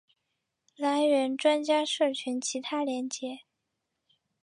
[0.77, 3.41] 来源专家社群其他连结